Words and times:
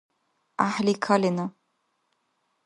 ГӀяхӀли 0.59 0.93
калена. 1.03 1.45